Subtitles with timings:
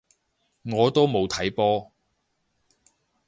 [0.63, 1.91] 我都冇睇波